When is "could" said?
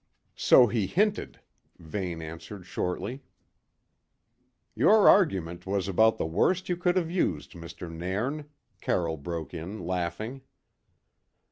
6.75-6.95